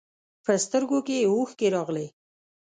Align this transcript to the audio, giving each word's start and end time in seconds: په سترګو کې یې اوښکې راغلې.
په 0.45 0.51
سترګو 0.63 0.99
کې 1.07 1.15
یې 1.21 1.29
اوښکې 1.31 1.67
راغلې. 1.75 2.07